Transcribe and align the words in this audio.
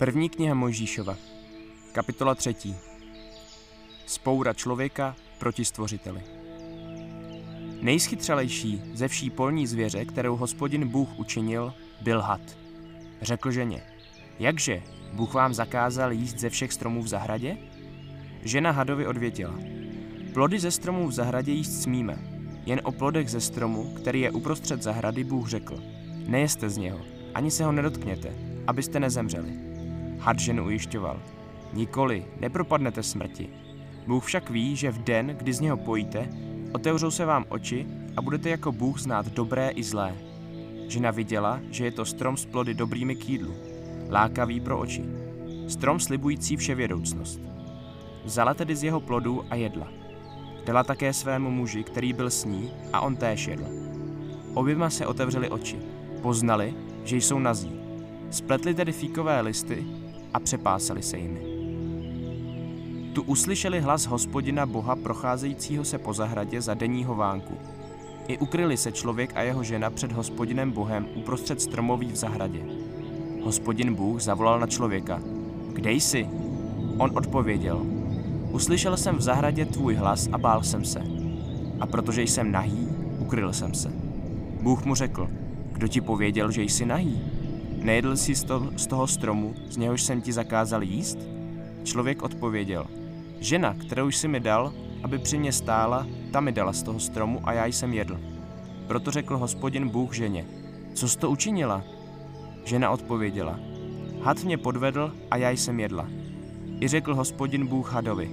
První 0.00 0.28
kniha 0.28 0.54
Mojžíšova, 0.54 1.16
kapitola 1.92 2.34
třetí. 2.34 2.76
Spoura 4.06 4.54
člověka 4.54 5.16
proti 5.38 5.64
stvořiteli. 5.64 6.22
Nejschytřelejší 7.80 8.82
ze 8.94 9.08
vší 9.08 9.30
polní 9.30 9.66
zvěře, 9.66 10.04
kterou 10.04 10.36
hospodin 10.36 10.88
Bůh 10.88 11.18
učinil, 11.18 11.74
byl 12.00 12.20
had. 12.20 12.40
Řekl 13.22 13.50
ženě, 13.50 13.82
jakže, 14.38 14.82
Bůh 15.12 15.34
vám 15.34 15.54
zakázal 15.54 16.12
jíst 16.12 16.38
ze 16.38 16.50
všech 16.50 16.72
stromů 16.72 17.02
v 17.02 17.08
zahradě? 17.08 17.56
Žena 18.42 18.70
hadovi 18.70 19.06
odvětila, 19.06 19.54
plody 20.34 20.58
ze 20.58 20.70
stromů 20.70 21.08
v 21.08 21.12
zahradě 21.12 21.52
jíst 21.52 21.82
smíme, 21.82 22.18
jen 22.66 22.80
o 22.84 22.92
plodech 22.92 23.30
ze 23.30 23.40
stromu, 23.40 23.94
který 23.94 24.20
je 24.20 24.30
uprostřed 24.30 24.82
zahrady, 24.82 25.24
Bůh 25.24 25.48
řekl, 25.48 25.82
nejeste 26.26 26.70
z 26.70 26.76
něho, 26.76 27.00
ani 27.34 27.50
se 27.50 27.64
ho 27.64 27.72
nedotkněte, 27.72 28.34
abyste 28.66 29.00
nezemřeli. 29.00 29.69
Had 30.20 30.38
ženu 30.38 30.64
ujišťoval. 30.64 31.16
Nikoli, 31.72 32.24
nepropadnete 32.40 33.02
smrti. 33.02 33.48
Bůh 34.06 34.24
však 34.24 34.50
ví, 34.50 34.76
že 34.76 34.90
v 34.90 34.98
den, 34.98 35.26
kdy 35.26 35.52
z 35.52 35.60
něho 35.60 35.76
pojíte, 35.76 36.28
otevřou 36.72 37.10
se 37.10 37.24
vám 37.24 37.44
oči 37.48 37.86
a 38.16 38.22
budete 38.22 38.50
jako 38.50 38.72
Bůh 38.72 39.00
znát 39.00 39.26
dobré 39.26 39.68
i 39.68 39.82
zlé. 39.82 40.14
Žena 40.88 41.10
viděla, 41.10 41.60
že 41.70 41.84
je 41.84 41.90
to 41.90 42.04
strom 42.04 42.36
s 42.36 42.44
plody 42.46 42.74
dobrými 42.74 43.16
k 43.16 43.28
jídlu, 43.28 43.54
lákavý 44.10 44.60
pro 44.60 44.78
oči. 44.78 45.04
Strom 45.68 46.00
slibující 46.00 46.56
vševědoucnost. 46.56 47.40
Vzala 48.24 48.54
tedy 48.54 48.76
z 48.76 48.84
jeho 48.84 49.00
plodů 49.00 49.44
a 49.50 49.54
jedla. 49.54 49.88
Dala 50.66 50.84
také 50.84 51.12
svému 51.12 51.50
muži, 51.50 51.84
který 51.84 52.12
byl 52.12 52.30
s 52.30 52.44
ní, 52.44 52.70
a 52.92 53.00
on 53.00 53.16
též 53.16 53.46
jedl. 53.46 53.64
Oběma 54.54 54.90
se 54.90 55.06
otevřeli 55.06 55.50
oči. 55.50 55.78
Poznali, 56.22 56.74
že 57.04 57.16
jsou 57.16 57.38
nazí. 57.38 57.72
Spletli 58.30 58.74
tedy 58.74 58.92
fíkové 58.92 59.40
listy 59.40 59.84
a 60.34 60.40
přepásali 60.40 61.02
se 61.02 61.18
jimi. 61.18 61.40
Tu 63.12 63.22
uslyšeli 63.22 63.80
hlas 63.80 64.06
hospodina 64.06 64.66
Boha 64.66 64.96
procházejícího 64.96 65.84
se 65.84 65.98
po 65.98 66.12
zahradě 66.12 66.60
za 66.60 66.74
denního 66.74 67.14
vánku. 67.14 67.54
I 68.28 68.38
ukryli 68.38 68.76
se 68.76 68.92
člověk 68.92 69.32
a 69.34 69.42
jeho 69.42 69.64
žena 69.64 69.90
před 69.90 70.12
hospodinem 70.12 70.70
Bohem 70.72 71.06
uprostřed 71.14 71.60
stromoví 71.60 72.12
v 72.12 72.16
zahradě. 72.16 72.60
Hospodin 73.42 73.94
Bůh 73.94 74.20
zavolal 74.20 74.60
na 74.60 74.66
člověka. 74.66 75.22
Kde 75.72 75.92
jsi? 75.92 76.28
On 76.98 77.10
odpověděl. 77.14 77.86
Uslyšel 78.50 78.96
jsem 78.96 79.16
v 79.16 79.20
zahradě 79.20 79.64
tvůj 79.64 79.94
hlas 79.94 80.28
a 80.32 80.38
bál 80.38 80.62
jsem 80.62 80.84
se. 80.84 81.02
A 81.80 81.86
protože 81.86 82.22
jsem 82.22 82.52
nahý, 82.52 82.88
ukryl 83.18 83.52
jsem 83.52 83.74
se. 83.74 83.92
Bůh 84.62 84.84
mu 84.84 84.94
řekl, 84.94 85.28
kdo 85.72 85.88
ti 85.88 86.00
pověděl, 86.00 86.50
že 86.50 86.62
jsi 86.62 86.86
nahý? 86.86 87.20
Nejedl 87.80 88.16
jsi 88.16 88.34
z 88.76 88.86
toho 88.86 89.06
stromu, 89.06 89.54
z 89.68 89.76
něhož 89.76 90.02
jsem 90.02 90.20
ti 90.20 90.32
zakázal 90.32 90.82
jíst? 90.82 91.18
Člověk 91.84 92.22
odpověděl, 92.22 92.86
žena, 93.38 93.74
kterou 93.74 94.08
jsi 94.10 94.28
mi 94.28 94.40
dal, 94.40 94.72
aby 95.02 95.18
při 95.18 95.38
mě 95.38 95.52
stála, 95.52 96.06
ta 96.32 96.40
mi 96.40 96.52
dala 96.52 96.72
z 96.72 96.82
toho 96.82 97.00
stromu 97.00 97.40
a 97.44 97.52
já 97.52 97.66
jsem 97.66 97.94
jedl. 97.94 98.20
Proto 98.86 99.10
řekl 99.10 99.36
hospodin 99.36 99.88
Bůh 99.88 100.14
ženě, 100.14 100.44
co 100.94 101.08
jsi 101.08 101.18
to 101.18 101.30
učinila? 101.30 101.82
Žena 102.64 102.90
odpověděla, 102.90 103.60
had 104.22 104.44
mě 104.44 104.58
podvedl 104.58 105.12
a 105.30 105.36
já 105.36 105.50
jsem 105.50 105.80
jedla. 105.80 106.08
I 106.80 106.88
řekl 106.88 107.14
hospodin 107.14 107.66
Bůh 107.66 107.92
hadovi, 107.92 108.30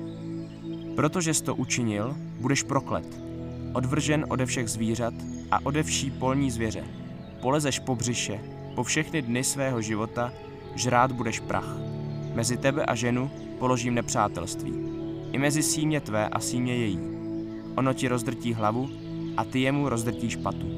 protože 0.95 1.34
jsi 1.34 1.44
to 1.44 1.56
učinil, 1.56 2.16
budeš 2.40 2.64
proklet, 2.64 3.22
odvržen 3.73 4.25
ode 4.30 4.45
všech 4.45 4.70
zvířat 4.70 5.14
a 5.52 5.66
ode 5.66 5.84
vší 5.84 6.12
polní 6.12 6.52
zvěře. 6.52 6.84
Polezeš 7.42 7.80
po 7.80 7.95
břiše 7.95 8.40
po 8.78 8.83
všechny 8.83 9.22
dny 9.22 9.44
svého 9.44 9.81
života 9.81 10.34
žrát 10.75 11.12
budeš 11.12 11.40
prach. 11.40 11.78
Mezi 12.34 12.57
tebe 12.57 12.85
a 12.85 12.96
ženu 12.96 13.31
položím 13.59 13.94
nepřátelství. 13.94 14.74
I 15.31 15.38
mezi 15.38 15.63
símě 15.63 16.01
tvé 16.01 16.29
a 16.29 16.40
símě 16.40 16.75
její. 16.75 17.00
Ono 17.75 17.94
ti 17.94 18.07
rozdrtí 18.07 18.53
hlavu 18.53 18.90
a 19.38 19.44
ty 19.44 19.59
jemu 19.59 19.90
rozdrtíš 19.90 20.35
patu. 20.35 20.69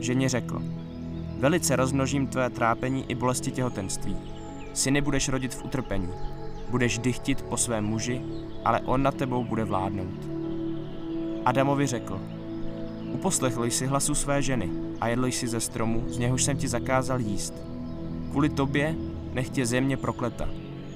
Ženě 0.00 0.28
řekl, 0.28 0.62
velice 1.38 1.76
rozmnožím 1.76 2.26
tvé 2.26 2.50
trápení 2.50 3.04
i 3.08 3.14
bolesti 3.14 3.50
těhotenství. 3.50 4.16
Syny 4.74 5.00
budeš 5.00 5.28
rodit 5.28 5.54
v 5.54 5.64
utrpení. 5.64 6.08
Budeš 6.68 6.98
dychtit 6.98 7.42
po 7.42 7.56
svém 7.56 7.84
muži, 7.84 8.22
ale 8.64 8.80
on 8.80 9.02
na 9.02 9.12
tebou 9.12 9.44
bude 9.44 9.64
vládnout. 9.64 10.28
Adamovi 11.44 11.86
řekl, 11.86 12.20
uposlechl 13.12 13.64
jsi 13.64 13.86
hlasu 13.86 14.14
své 14.14 14.42
ženy, 14.42 14.70
a 15.00 15.08
jedl 15.08 15.26
jsi 15.26 15.48
ze 15.48 15.60
stromu, 15.60 16.04
z 16.08 16.18
něhož 16.18 16.44
jsem 16.44 16.56
ti 16.56 16.68
zakázal 16.68 17.20
jíst. 17.20 17.54
Kvůli 18.30 18.48
tobě 18.48 18.96
nech 19.32 19.50
tě 19.50 19.66
země 19.66 19.96
prokleta. 19.96 20.48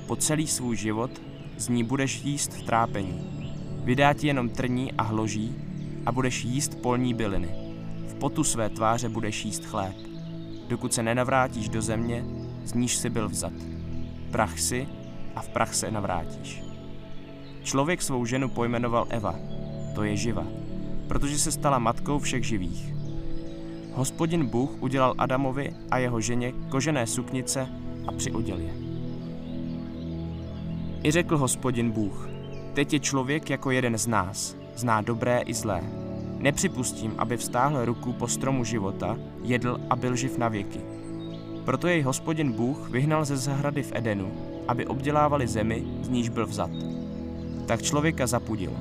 Po 0.07 0.17
celý 0.17 0.47
svůj 0.47 0.77
život 0.77 1.11
z 1.59 1.69
ní 1.69 1.85
budeš 1.85 2.25
jíst 2.25 2.53
v 2.53 2.63
trápení. 2.63 3.45
Vydá 3.85 4.13
ti 4.13 4.27
jenom 4.27 4.49
trní 4.49 4.93
a 4.93 5.03
hloží 5.03 5.57
a 6.07 6.13
budeš 6.13 6.45
jíst 6.45 6.83
polní 6.83 7.15
byliny. 7.15 7.49
V 8.09 8.15
potu 8.15 8.45
své 8.45 8.69
tváře 8.69 9.09
budeš 9.09 9.45
jíst 9.45 9.65
chléb, 9.65 9.97
dokud 10.69 10.95
se 10.95 11.03
nenavrátíš 11.03 11.69
do 11.69 11.83
země, 11.83 12.25
z 12.65 12.75
níž 12.75 12.97
jsi 12.97 13.11
byl 13.11 13.29
vzat. 13.29 13.53
Prach 14.31 14.59
si 14.59 14.89
a 15.37 15.43
v 15.43 15.49
prach 15.49 15.75
se 15.75 15.91
navrátíš. 15.91 16.63
Člověk 17.63 18.03
svou 18.03 18.25
ženu 18.25 18.49
pojmenoval 18.49 19.07
Eva, 19.09 19.35
to 19.95 20.03
je 20.03 20.17
živa, 20.17 20.47
protože 21.09 21.39
se 21.39 21.53
stala 21.53 21.79
matkou 21.79 22.19
všech 22.19 22.45
živých. 22.45 22.94
Hospodin 23.95 24.47
Bůh 24.47 24.71
udělal 24.81 25.15
Adamovi 25.19 25.73
a 25.91 25.99
jeho 25.99 26.21
ženě 26.21 26.53
kožené 26.69 27.07
suknice 27.07 27.69
a 28.07 28.13
přioděl 28.13 28.59
je. 28.59 28.73
I 31.03 31.11
řekl 31.11 31.39
hospodin 31.39 31.91
Bůh, 31.91 32.29
teď 32.75 32.93
je 32.93 33.01
člověk 33.01 33.51
jako 33.51 33.71
jeden 33.71 33.99
z 33.99 34.07
nás, 34.07 34.57
zná 34.77 35.01
dobré 35.01 35.41
i 35.41 35.55
zlé. 35.55 35.83
Nepřipustím, 36.39 37.15
aby 37.19 37.37
vstáhl 37.37 37.85
ruku 37.85 38.13
po 38.13 38.29
stromu 38.29 38.65
života, 38.65 39.19
jedl 39.43 39.81
a 39.91 39.97
byl 39.97 40.17
živ 40.17 40.39
na 40.39 40.49
věky. 40.49 40.81
Proto 41.65 41.89
jej 41.89 42.03
hospodin 42.03 42.53
Bůh 42.53 42.91
vyhnal 42.91 43.25
ze 43.25 43.37
zahrady 43.37 43.83
v 43.83 43.93
Edenu, 43.95 44.33
aby 44.69 44.87
obdělávali 44.87 45.49
zemi, 45.49 45.85
z 46.03 46.09
níž 46.09 46.29
byl 46.29 46.47
vzat. 46.47 46.71
Tak 47.67 47.83
člověka 47.83 48.27
zapudil. 48.27 48.73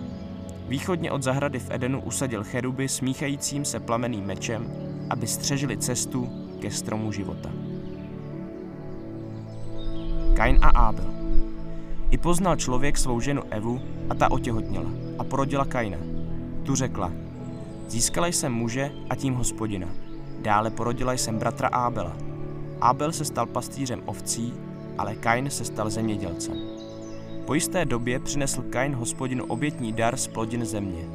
Východně 0.67 1.11
od 1.11 1.23
zahrady 1.23 1.59
v 1.59 1.71
Edenu 1.71 2.01
usadil 2.01 2.43
cheruby 2.43 2.89
smíchajícím 2.89 3.65
se 3.65 3.79
plameným 3.79 4.25
mečem 4.25 4.92
aby 5.13 5.27
střežili 5.27 5.77
cestu 5.77 6.29
ke 6.59 6.71
stromu 6.71 7.11
života. 7.11 7.49
Kain 10.33 10.57
a 10.61 10.69
Ábel. 10.69 11.05
I 12.09 12.17
poznal 12.17 12.55
člověk 12.55 12.97
svou 12.97 13.19
ženu 13.19 13.41
Evu 13.49 13.81
a 14.09 14.15
ta 14.15 14.31
otěhotněla 14.31 14.89
a 15.19 15.23
porodila 15.23 15.65
Kaina. 15.65 15.97
Tu 16.63 16.75
řekla, 16.75 17.11
získala 17.87 18.27
jsem 18.27 18.53
muže 18.53 18.91
a 19.09 19.15
tím 19.15 19.33
hospodina. 19.33 19.87
Dále 20.41 20.69
porodila 20.69 21.13
jsem 21.13 21.39
bratra 21.39 21.67
Ábela. 21.67 22.17
Ábel 22.81 23.11
se 23.11 23.25
stal 23.25 23.45
pastýřem 23.45 24.01
ovcí, 24.05 24.53
ale 24.97 25.15
Kain 25.15 25.49
se 25.49 25.65
stal 25.65 25.89
zemědělcem. 25.89 26.57
Po 27.45 27.53
jisté 27.53 27.85
době 27.85 28.19
přinesl 28.19 28.61
Kain 28.69 28.95
hospodinu 28.95 29.45
obětní 29.45 29.93
dar 29.93 30.17
z 30.17 30.27
plodin 30.27 30.65
země. 30.65 31.05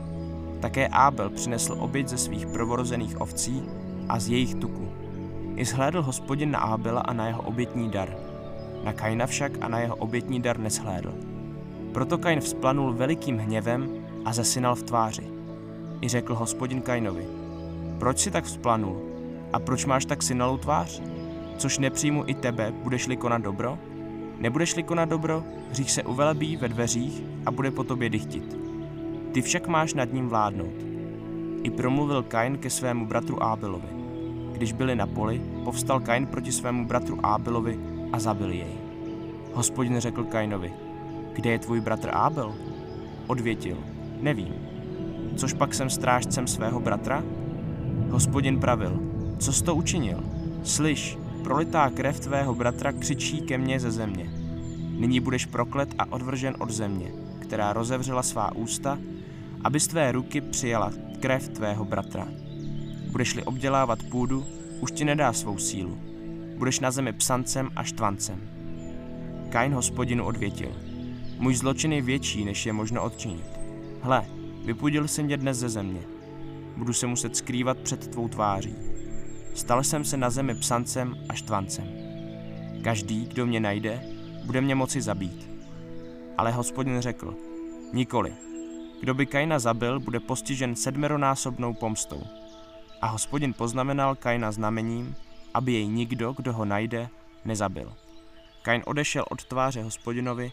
Také 0.60 0.88
Ábel 0.88 1.30
přinesl 1.30 1.76
oběť 1.78 2.08
ze 2.08 2.18
svých 2.18 2.46
prvorozených 2.46 3.20
ovcí 3.20 3.62
a 4.08 4.18
z 4.18 4.28
jejich 4.28 4.54
tuku. 4.54 4.88
I 5.56 5.64
zhlédl 5.64 6.02
hospodin 6.02 6.50
na 6.50 6.58
Ábela 6.58 7.00
a 7.00 7.12
na 7.12 7.26
jeho 7.26 7.42
obětní 7.42 7.90
dar. 7.90 8.08
Na 8.84 8.92
Kaina 8.92 9.26
však 9.26 9.52
a 9.60 9.68
na 9.68 9.80
jeho 9.80 9.96
obětní 9.96 10.40
dar 10.40 10.58
neschlédl. 10.58 11.14
Proto 11.92 12.18
Kain 12.18 12.40
vzplanul 12.40 12.92
velikým 12.92 13.38
hněvem 13.38 13.88
a 14.24 14.32
zasinal 14.32 14.74
v 14.74 14.82
tváři. 14.82 15.24
I 16.00 16.08
řekl 16.08 16.34
hospodin 16.34 16.82
Kainovi, 16.82 17.24
proč 17.98 18.18
si 18.18 18.30
tak 18.30 18.44
vzplanul 18.44 19.02
a 19.52 19.58
proč 19.58 19.84
máš 19.84 20.04
tak 20.04 20.22
synalou 20.22 20.56
tvář? 20.56 21.02
Což 21.56 21.78
nepřijmu 21.78 22.24
i 22.26 22.34
tebe, 22.34 22.72
budeš-li 22.82 23.16
konat 23.16 23.42
dobro? 23.42 23.78
Nebudeš-li 24.38 24.82
konat 24.82 25.08
dobro, 25.08 25.44
hřích 25.70 25.90
se 25.90 26.02
uvelebí 26.02 26.56
ve 26.56 26.68
dveřích 26.68 27.22
a 27.46 27.50
bude 27.50 27.70
po 27.70 27.84
tobě 27.84 28.10
dychtit. 28.10 28.58
Ty 29.32 29.42
však 29.42 29.66
máš 29.66 29.94
nad 29.94 30.12
ním 30.12 30.28
vládnout. 30.28 30.87
I 31.68 31.70
promluvil 31.70 32.24
Kain 32.24 32.56
ke 32.56 32.70
svému 32.72 33.04
bratru 33.06 33.36
Ábelovi. 33.44 33.88
Když 34.52 34.72
byli 34.72 34.96
na 34.96 35.06
poli, 35.06 35.36
povstal 35.64 36.00
Kain 36.00 36.26
proti 36.26 36.52
svému 36.52 36.88
bratru 36.88 37.20
Ábelovi 37.20 37.78
a 38.12 38.16
zabil 38.20 38.52
jej. 38.52 38.74
Hospodin 39.52 40.00
řekl 40.00 40.24
Kainovi, 40.24 40.72
kde 41.32 41.50
je 41.50 41.58
tvůj 41.58 41.80
bratr 41.80 42.10
Ábel? 42.12 42.54
Odvětil, 43.26 43.76
nevím. 44.20 44.54
Což 45.36 45.52
pak 45.52 45.74
jsem 45.74 45.90
strážcem 45.90 46.46
svého 46.46 46.80
bratra? 46.80 47.24
Hospodin 48.10 48.60
pravil, 48.60 49.00
co 49.38 49.52
jsi 49.52 49.64
to 49.64 49.74
učinil? 49.74 50.24
Slyš, 50.64 51.18
prolitá 51.44 51.90
krev 51.90 52.20
tvého 52.20 52.54
bratra 52.54 52.92
křičí 52.92 53.40
ke 53.40 53.58
mně 53.58 53.80
ze 53.80 53.90
země. 53.90 54.30
Nyní 54.98 55.20
budeš 55.20 55.46
proklet 55.46 55.94
a 55.98 56.12
odvržen 56.12 56.56
od 56.58 56.70
země, 56.70 57.12
která 57.38 57.72
rozevřela 57.72 58.22
svá 58.22 58.56
ústa, 58.56 58.98
aby 59.64 59.80
z 59.80 59.86
tvé 59.86 60.12
ruky 60.12 60.40
přijala 60.40 60.92
krev 61.20 61.48
tvého 61.48 61.84
bratra. 61.84 62.28
Budeš-li 63.10 63.42
obdělávat 63.42 64.02
půdu, 64.02 64.46
už 64.80 64.90
ti 64.92 65.04
nedá 65.04 65.32
svou 65.32 65.58
sílu. 65.58 65.98
Budeš 66.56 66.80
na 66.80 66.90
zemi 66.90 67.12
psancem 67.12 67.70
a 67.76 67.82
štvancem. 67.82 68.40
Kain 69.50 69.74
hospodinu 69.74 70.24
odvětil. 70.24 70.72
Můj 71.38 71.54
zločin 71.54 71.92
je 71.92 72.02
větší, 72.02 72.44
než 72.44 72.66
je 72.66 72.72
možno 72.72 73.02
odčinit. 73.02 73.60
Hle, 74.02 74.24
vypudil 74.64 75.08
jsem 75.08 75.24
mě 75.24 75.36
dnes 75.36 75.58
ze 75.58 75.68
země. 75.68 76.00
Budu 76.76 76.92
se 76.92 77.06
muset 77.06 77.36
skrývat 77.36 77.78
před 77.78 78.06
tvou 78.06 78.28
tváří. 78.28 78.74
Stal 79.54 79.84
jsem 79.84 80.04
se 80.04 80.16
na 80.16 80.30
zemi 80.30 80.54
psancem 80.54 81.14
a 81.28 81.34
štvancem. 81.34 81.84
Každý, 82.84 83.26
kdo 83.26 83.46
mě 83.46 83.60
najde, 83.60 84.02
bude 84.44 84.60
mě 84.60 84.74
moci 84.74 85.02
zabít. 85.02 85.50
Ale 86.38 86.52
hospodin 86.52 87.00
řekl, 87.00 87.34
nikoli. 87.92 88.47
Kdo 89.00 89.14
by 89.14 89.26
Kaina 89.26 89.58
zabil, 89.58 90.00
bude 90.00 90.20
postižen 90.20 90.76
sedmeronásobnou 90.76 91.74
pomstou. 91.74 92.22
A 93.00 93.06
hospodin 93.06 93.54
poznamenal 93.54 94.14
Kaina 94.14 94.52
znamením, 94.52 95.14
aby 95.54 95.72
jej 95.72 95.86
nikdo, 95.86 96.32
kdo 96.32 96.52
ho 96.52 96.64
najde, 96.64 97.08
nezabil. 97.44 97.92
Kain 98.62 98.82
odešel 98.86 99.24
od 99.30 99.44
tváře 99.44 99.82
hospodinovi 99.82 100.52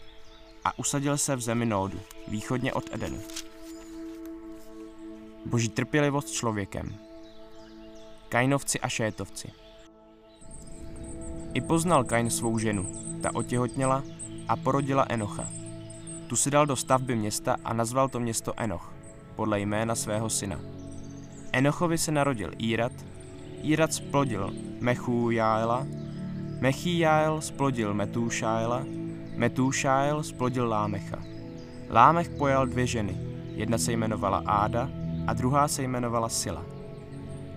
a 0.64 0.78
usadil 0.78 1.18
se 1.18 1.36
v 1.36 1.40
zemi 1.40 1.66
Nódu, 1.66 2.00
východně 2.28 2.72
od 2.72 2.94
Edenu. 2.94 3.18
Boží 5.46 5.68
trpělivost 5.68 6.30
člověkem. 6.30 6.94
Kainovci 8.28 8.80
a 8.80 8.88
šétovci. 8.88 9.52
I 11.54 11.60
poznal 11.60 12.04
Kain 12.04 12.30
svou 12.30 12.58
ženu, 12.58 12.92
ta 13.22 13.34
otěhotněla 13.34 14.02
a 14.48 14.56
porodila 14.56 15.06
Enocha. 15.08 15.65
Tu 16.26 16.36
si 16.36 16.50
dal 16.50 16.66
do 16.66 16.76
stavby 16.76 17.16
města 17.16 17.56
a 17.64 17.72
nazval 17.72 18.08
to 18.08 18.20
město 18.20 18.52
Enoch, 18.56 18.92
podle 19.36 19.60
jména 19.60 19.94
svého 19.94 20.30
syna. 20.30 20.60
Enochovi 21.52 21.98
se 21.98 22.12
narodil 22.12 22.50
Írat, 22.58 22.92
Írat 23.62 23.92
splodil 23.92 24.54
Mechujáela, 24.80 25.86
Mechijáel 26.60 27.40
splodil 27.40 27.94
Metúšáela, 27.94 28.84
Metúšáel 29.36 30.22
splodil 30.22 30.68
Lámecha. 30.68 31.18
Lámech 31.90 32.28
pojal 32.28 32.66
dvě 32.66 32.86
ženy, 32.86 33.16
jedna 33.54 33.78
se 33.78 33.92
jmenovala 33.92 34.42
Áda 34.46 34.90
a 35.26 35.32
druhá 35.32 35.68
se 35.68 35.82
jmenovala 35.82 36.28
Sila. 36.28 36.64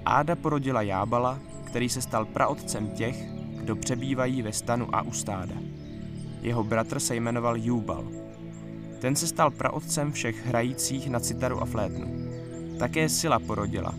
Áda 0.05 0.35
porodila 0.35 0.81
Jábala, 0.81 1.39
který 1.65 1.89
se 1.89 2.01
stal 2.01 2.25
praotcem 2.25 2.89
těch, 2.89 3.15
kdo 3.33 3.75
přebývají 3.75 4.41
ve 4.41 4.53
stanu 4.53 4.95
a 4.95 5.01
u 5.01 5.11
stáda. 5.11 5.55
Jeho 6.41 6.63
bratr 6.63 6.99
se 6.99 7.15
jmenoval 7.15 7.57
Júbal. 7.57 8.28
Ten 8.99 9.15
se 9.15 9.27
stal 9.27 9.51
praotcem 9.51 10.11
všech 10.11 10.45
hrajících 10.45 11.09
na 11.09 11.19
citaru 11.19 11.61
a 11.61 11.65
flétnu. 11.65 12.29
Také 12.79 13.09
Sila 13.09 13.39
porodila, 13.39 13.93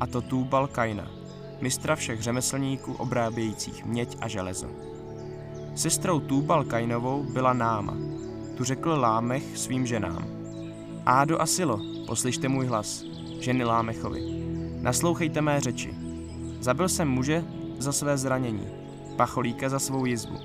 a 0.00 0.06
to 0.06 0.20
Túbal 0.20 0.66
Kaina, 0.66 1.10
mistra 1.60 1.96
všech 1.96 2.22
řemeslníků 2.22 2.92
obrábějících 2.92 3.84
měď 3.84 4.16
a 4.20 4.28
železo. 4.28 4.68
Sestrou 5.74 6.20
Túbal 6.20 6.64
Kainovou 6.64 7.22
byla 7.22 7.52
Náma. 7.52 7.96
Tu 8.56 8.64
řekl 8.64 8.90
Lámech 8.90 9.58
svým 9.58 9.86
ženám. 9.86 10.26
Ádo 11.06 11.40
a 11.40 11.46
Silo, 11.46 11.80
poslyšte 12.06 12.48
můj 12.48 12.66
hlas, 12.66 13.04
ženy 13.40 13.64
Lámechovi. 13.64 14.20
Naslouchejte 14.80 15.40
mé 15.40 15.60
řeči. 15.60 15.94
Zabil 16.60 16.88
jsem 16.88 17.08
muže 17.08 17.44
za 17.78 17.92
své 17.92 18.18
zranění, 18.18 18.66
pacholíka 19.16 19.68
za 19.68 19.78
svou 19.78 20.04
jizbu. 20.04 20.38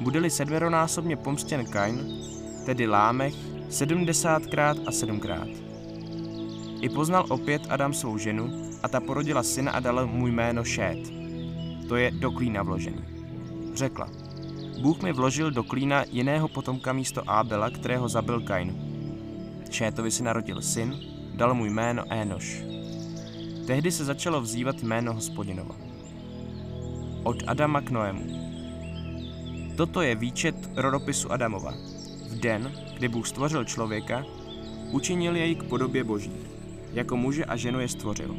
Bude-li 0.00 0.30
sedmeronásobně 0.30 1.16
pomstěn 1.16 1.66
Kain, 1.66 2.06
tedy 2.64 2.86
Lámech, 2.86 3.34
sedmdesátkrát 3.70 4.76
a 4.86 4.90
sedmkrát. 4.92 5.48
I 6.80 6.88
poznal 6.88 7.26
opět 7.28 7.62
Adam 7.68 7.94
svou 7.94 8.18
ženu 8.18 8.50
a 8.82 8.88
ta 8.88 9.00
porodila 9.00 9.42
syna 9.42 9.72
a 9.72 9.80
dala 9.80 10.06
mu 10.06 10.26
jméno 10.26 10.64
Šét. 10.64 10.98
To 11.88 11.96
je 11.96 12.10
do 12.10 12.30
klína 12.30 12.62
vložený. 12.62 13.04
Řekla, 13.74 14.08
Bůh 14.82 15.02
mi 15.02 15.12
vložil 15.12 15.50
do 15.50 15.62
klína 15.62 16.04
jiného 16.10 16.48
potomka 16.48 16.92
místo 16.92 17.22
Ábela, 17.30 17.70
kterého 17.70 18.08
zabil 18.08 18.40
Kain. 18.40 18.74
Šétovi 19.70 20.10
si 20.10 20.22
narodil 20.22 20.62
syn, 20.62 20.96
dal 21.34 21.54
mu 21.54 21.64
jméno 21.64 22.04
Énoš. 22.10 22.62
Tehdy 23.66 23.92
se 23.92 24.04
začalo 24.04 24.40
vzývat 24.40 24.82
jméno 24.82 25.14
hospodinova. 25.14 25.74
Od 27.22 27.36
Adama 27.46 27.80
k 27.80 27.90
Noému. 27.90 28.24
Toto 29.76 30.02
je 30.02 30.14
výčet 30.14 30.54
rodopisu 30.76 31.32
Adamova. 31.32 31.93
Den, 32.34 32.72
kdy 32.96 33.08
Bůh 33.08 33.28
stvořil 33.28 33.64
člověka, 33.64 34.24
učinil 34.90 35.36
jej 35.36 35.54
k 35.54 35.62
podobě 35.62 36.04
boží. 36.04 36.32
Jako 36.92 37.16
muže 37.16 37.44
a 37.44 37.56
ženu 37.56 37.80
je 37.80 37.88
stvořil. 37.88 38.36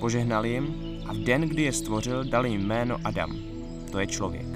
Požehnal 0.00 0.46
jim 0.46 0.74
a 1.06 1.12
v 1.12 1.16
den, 1.16 1.40
kdy 1.40 1.62
je 1.62 1.72
stvořil, 1.72 2.24
dal 2.24 2.46
jim 2.46 2.66
jméno 2.66 2.98
Adam. 3.04 3.36
To 3.92 3.98
je 3.98 4.06
člověk. 4.06 4.46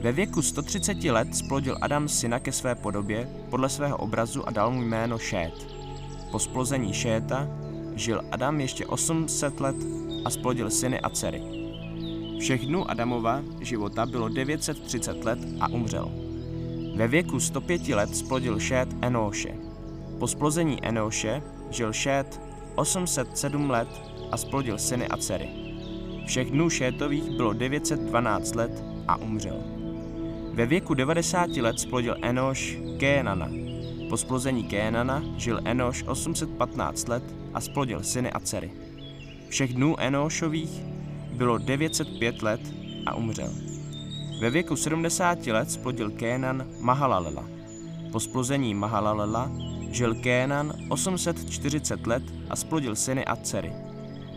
Ve 0.00 0.12
věku 0.12 0.42
130 0.42 1.04
let 1.04 1.36
splodil 1.36 1.78
Adam 1.80 2.08
syna 2.08 2.38
ke 2.38 2.52
své 2.52 2.74
podobě, 2.74 3.28
podle 3.50 3.68
svého 3.68 3.96
obrazu 3.96 4.48
a 4.48 4.50
dal 4.50 4.70
mu 4.70 4.82
jméno 4.82 5.18
Šét. 5.18 5.66
Po 6.30 6.38
splození 6.38 6.92
Šéta 6.92 7.48
žil 7.94 8.22
Adam 8.30 8.60
ještě 8.60 8.86
800 8.86 9.60
let 9.60 9.76
a 10.24 10.30
splodil 10.30 10.70
syny 10.70 11.00
a 11.00 11.10
dcery. 11.10 11.42
Všech 12.40 12.66
dnů 12.66 12.90
Adamova 12.90 13.42
života 13.60 14.06
bylo 14.06 14.28
930 14.28 15.24
let 15.24 15.38
a 15.60 15.68
umřel. 15.68 16.21
Ve 16.96 17.08
věku 17.08 17.40
105 17.40 17.88
let 17.88 18.16
splodil 18.16 18.60
Šét 18.60 18.88
Enóše. 19.02 19.54
Po 20.18 20.28
splození 20.28 20.84
Enóše 20.84 21.42
žil 21.70 21.92
Šét 21.92 22.40
807 22.74 23.70
let 23.70 23.88
a 24.32 24.36
splodil 24.36 24.78
syny 24.78 25.08
a 25.08 25.16
dcery. 25.16 25.48
Všech 26.26 26.50
dnů 26.50 26.70
Šétových 26.70 27.30
bylo 27.30 27.52
912 27.52 28.54
let 28.54 28.84
a 29.08 29.16
umřel. 29.16 29.56
Ve 30.54 30.66
věku 30.66 30.94
90 30.94 31.56
let 31.56 31.80
splodil 31.80 32.16
Enoš 32.22 32.78
Kénana. 32.98 33.48
Po 34.08 34.16
splození 34.16 34.64
Kénana 34.64 35.22
žil 35.36 35.60
Enoš 35.64 36.04
815 36.06 37.08
let 37.08 37.24
a 37.54 37.60
splodil 37.60 38.02
syny 38.02 38.30
a 38.30 38.40
dcery. 38.40 38.70
Všech 39.48 39.74
dnů 39.74 40.00
Enošových 40.00 40.82
bylo 41.32 41.58
905 41.58 42.42
let 42.42 42.60
a 43.06 43.14
umřel. 43.14 43.61
Ve 44.42 44.50
věku 44.50 44.76
70 44.76 45.46
let 45.46 45.70
splodil 45.70 46.10
Kénan 46.10 46.66
Mahalalela. 46.80 47.44
Po 48.12 48.20
splození 48.20 48.74
Mahalalela 48.74 49.50
žil 49.90 50.14
Kénan 50.14 50.72
840 50.88 52.06
let 52.06 52.22
a 52.50 52.56
splodil 52.56 52.96
syny 52.96 53.24
a 53.24 53.36
dcery. 53.36 53.72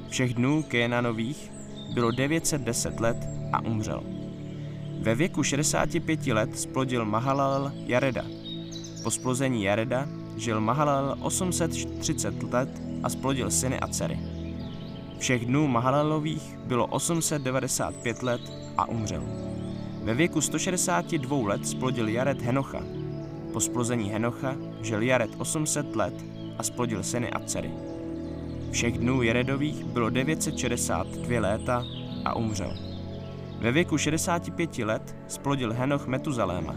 Všech 0.10 0.34
dnů 0.34 0.64
Kénanových 0.64 1.52
bylo 1.94 2.12
910 2.12 3.00
let 3.00 3.18
a 3.54 3.62
umřel. 3.62 4.04
Ve 5.00 5.16
věku 5.16 5.44
65 5.44 6.28
let 6.28 6.60
splodil 6.60 7.06
Mahalal 7.06 7.72
Jareda. 7.86 8.24
Po 9.04 9.12
splození 9.12 9.64
Jareda 9.64 10.08
žil 10.38 10.62
Mahalal 10.62 11.18
830 11.22 12.44
let 12.44 12.70
a 13.04 13.10
splodil 13.10 13.52
syny 13.52 13.80
a 13.80 13.88
dcery. 13.88 14.20
Všech 15.20 15.46
dnů 15.46 15.68
Mahalalových 15.68 16.58
bylo 16.58 16.88
895 16.88 18.24
let 18.24 18.42
a 18.78 18.90
umřel. 18.90 19.55
Ve 20.06 20.14
věku 20.14 20.42
162 20.42 21.48
let 21.48 21.68
splodil 21.68 22.08
Jared 22.08 22.42
Henocha. 22.42 22.84
Po 23.54 23.60
splození 23.60 24.10
Henocha 24.10 24.56
žil 24.82 25.02
Jared 25.02 25.32
800 25.38 25.96
let 25.96 26.14
a 26.58 26.64
splodil 26.64 27.04
syny 27.04 27.30
a 27.30 27.40
dcery. 27.40 27.72
Všech 28.72 28.98
dnů 28.98 29.22
Jaredových 29.22 29.84
bylo 29.84 30.10
962 30.10 31.40
léta 31.40 31.86
a 32.26 32.36
umřel. 32.36 32.74
Ve 33.60 33.72
věku 33.72 33.98
65 33.98 34.78
let 34.78 35.16
splodil 35.28 35.74
Henoch 35.74 36.08
Metuzaléma 36.08 36.76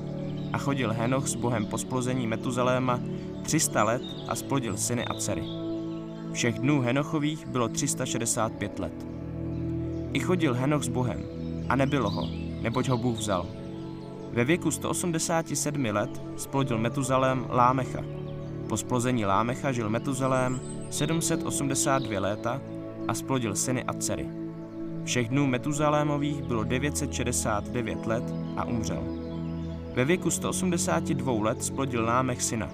a 0.52 0.58
chodil 0.58 0.92
Henoch 0.92 1.28
s 1.28 1.34
Bohem 1.34 1.66
po 1.66 1.78
splození 1.78 2.26
Metuzaléma 2.26 3.00
300 3.42 3.84
let 3.84 4.02
a 4.28 4.34
splodil 4.34 4.76
syny 4.76 5.04
a 5.04 5.14
dcery. 5.14 5.44
Všech 6.32 6.58
dnů 6.58 6.80
Henochových 6.80 7.46
bylo 7.46 7.68
365 7.68 8.78
let. 8.78 9.06
I 10.12 10.20
chodil 10.20 10.54
Henoch 10.54 10.82
s 10.82 10.88
Bohem 10.88 11.22
a 11.68 11.76
nebylo 11.76 12.10
ho, 12.10 12.37
neboť 12.60 12.88
ho 12.88 12.98
Bůh 12.98 13.18
vzal. 13.18 13.46
Ve 14.32 14.44
věku 14.44 14.70
187 14.70 15.84
let 15.84 16.22
splodil 16.36 16.78
Metuzalém 16.78 17.46
Lámecha. 17.50 18.04
Po 18.68 18.76
splození 18.76 19.24
Lámecha 19.24 19.72
žil 19.72 19.90
Metuzalém 19.90 20.60
782 20.90 22.20
léta 22.20 22.60
a 23.08 23.14
splodil 23.14 23.54
syny 23.54 23.84
a 23.84 23.92
dcery. 23.92 24.26
Všech 25.04 25.28
dnů 25.28 25.46
Metuzalémových 25.46 26.42
bylo 26.42 26.64
969 26.64 28.06
let 28.06 28.24
a 28.56 28.64
umřel. 28.64 29.02
Ve 29.94 30.04
věku 30.04 30.30
182 30.30 31.32
let 31.42 31.64
splodil 31.64 32.04
Lámech 32.04 32.42
syna. 32.42 32.70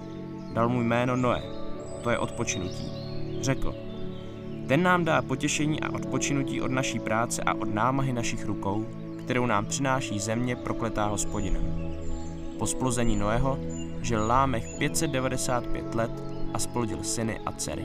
Dal 0.53 0.69
mu 0.69 0.83
jméno 0.83 1.17
Noé, 1.17 1.43
to 2.03 2.11
je 2.11 2.19
odpočinutí. 2.19 2.91
Řekl, 3.41 3.75
ten 4.69 4.83
nám 4.83 5.05
dá 5.05 5.23
potěšení 5.23 5.81
a 5.81 5.91
odpočinutí 5.91 6.61
od 6.61 6.71
naší 6.71 6.99
práce 6.99 7.43
a 7.43 7.55
od 7.55 7.75
námahy 7.75 8.13
našich 8.13 8.47
rukou, 8.47 8.87
kterou 9.25 9.47
nám 9.47 9.67
přináší 9.67 10.21
země 10.21 10.57
prokletá 10.57 11.07
hospodinem. 11.07 11.63
Po 12.59 12.67
splození 12.67 13.17
Noého 13.17 13.59
žil 14.03 14.27
Lámech 14.27 14.65
595 14.79 15.95
let 15.95 16.11
a 16.55 16.59
splodil 16.59 17.03
syny 17.03 17.41
a 17.47 17.53
dcery. 17.53 17.85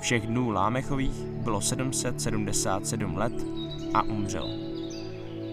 Všech 0.00 0.26
dnů 0.26 0.50
Lámechových 0.50 1.24
bylo 1.24 1.60
777 1.60 3.16
let 3.16 3.32
a 3.94 4.02
umřel. 4.02 4.48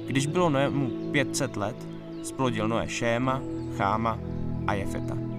Když 0.08 0.28
bylo 0.28 0.50
Noému 0.50 1.12
500 1.12 1.58
let, 1.58 1.88
splodil 2.24 2.68
Noé 2.68 2.90
Šéma, 2.90 3.42
Cháma 3.78 4.20
a 4.68 4.74
Jefeta. 4.74 5.35